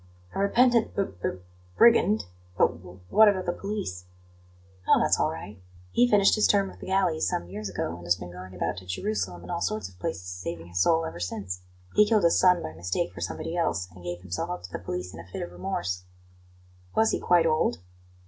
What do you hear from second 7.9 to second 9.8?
and has been going about to Jerusalem and all